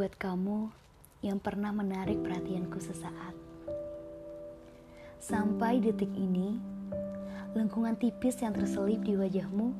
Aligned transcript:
Buat 0.00 0.16
kamu 0.16 0.72
yang 1.20 1.36
pernah 1.36 1.76
menarik 1.76 2.24
perhatianku 2.24 2.80
sesaat. 2.80 3.36
Sampai 5.20 5.76
detik 5.76 6.08
ini, 6.16 6.56
lengkungan 7.52 8.00
tipis 8.00 8.40
yang 8.40 8.56
terselip 8.56 9.04
di 9.04 9.12
wajahmu 9.12 9.76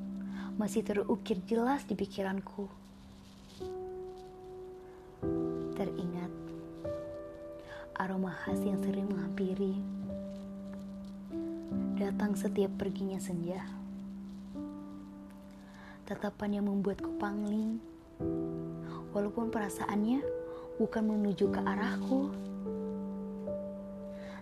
masih 0.61 0.85
terukir 0.85 1.41
jelas 1.49 1.89
di 1.89 1.97
pikiranku. 1.97 2.69
Teringat 5.81 6.33
aroma 7.97 8.37
khas 8.45 8.61
yang 8.61 8.77
sering 8.85 9.09
menghampiri. 9.09 9.81
Datang 11.97 12.37
setiap 12.37 12.77
perginya 12.77 13.17
senja. 13.17 13.65
Tatapan 16.05 16.61
yang 16.61 16.69
membuatku 16.69 17.17
pangling 17.17 17.81
walaupun 19.11 19.51
perasaannya 19.51 20.23
bukan 20.79 21.03
menuju 21.05 21.51
ke 21.51 21.61
arahku. 21.61 22.33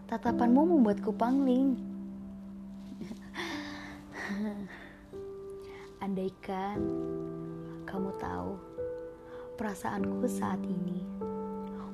Tatapanmu 0.09 0.79
membuatku 0.79 1.13
pangling. 1.13 1.77
Andaikan 6.05 6.79
kamu 7.85 8.11
tahu 8.17 8.57
perasaanku 9.59 10.31
saat 10.31 10.63
ini, 10.63 11.03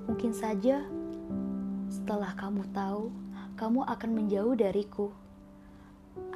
mungkin 0.04 0.36
saja 0.36 0.84
setelah 1.88 2.36
kamu 2.36 2.68
tahu, 2.76 3.08
kamu 3.56 3.80
akan 3.88 4.10
menjauh 4.12 4.52
dariku, 4.52 5.08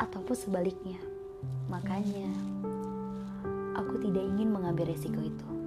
ataupun 0.00 0.33
sebaliknya. 0.33 0.97
Makanya, 1.69 2.30
aku 3.77 4.00
tidak 4.00 4.25
ingin 4.25 4.48
mengambil 4.48 4.89
resiko 4.89 5.20
itu. 5.20 5.58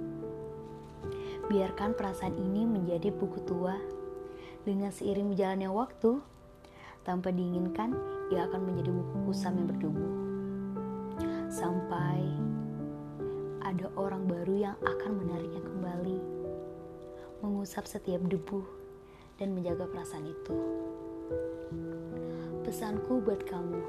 Biarkan 1.50 1.98
perasaan 1.98 2.38
ini 2.38 2.62
menjadi 2.62 3.10
buku 3.10 3.42
tua. 3.42 3.74
Dengan 4.62 4.94
seiring 4.94 5.34
berjalannya 5.34 5.70
waktu, 5.74 6.22
tanpa 7.02 7.34
diinginkan, 7.34 7.98
ia 8.30 8.46
akan 8.46 8.62
menjadi 8.62 8.94
buku 8.94 9.16
kusam 9.26 9.58
yang 9.58 9.66
berdebu. 9.66 10.06
Sampai 11.50 12.22
ada 13.66 13.90
orang 13.98 14.30
baru 14.30 14.54
yang 14.70 14.76
akan 14.86 15.12
menariknya 15.18 15.62
kembali, 15.66 16.18
mengusap 17.42 17.90
setiap 17.90 18.22
debu, 18.30 18.62
dan 19.42 19.50
menjaga 19.50 19.90
perasaan 19.90 20.30
itu. 20.30 20.54
Pesanku 22.62 23.18
buat 23.18 23.42
kamu, 23.42 23.82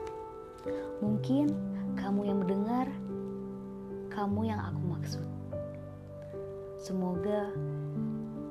mungkin 1.05 1.53
kamu 1.93 2.33
yang 2.33 2.37
mendengar, 2.41 2.89
kamu 4.09 4.49
yang 4.49 4.57
aku 4.57 4.81
maksud. 4.89 5.42
Semoga 6.83 7.47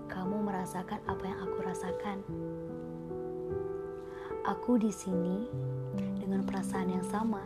kamu 0.09 0.49
merasakan 0.49 1.05
apa 1.05 1.21
yang 1.21 1.39
aku 1.45 1.57
rasakan. 1.69 2.25
Aku 4.49 4.81
di 4.81 4.89
sini 4.89 5.53
dengan 6.17 6.41
perasaan 6.41 6.97
yang 6.97 7.05
sama, 7.05 7.45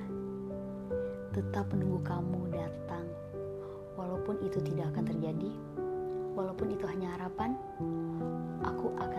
tetap 1.34 1.66
menunggu 1.74 1.98
kamu 2.06 2.54
datang, 2.54 3.02
walaupun 3.98 4.38
itu 4.46 4.62
tidak 4.62 4.94
akan 4.94 5.10
terjadi, 5.10 5.50
walaupun 6.38 6.70
itu 6.70 6.86
hanya 6.86 7.18
harapan. 7.18 7.58
Aku 8.62 8.94
akan. 8.94 9.15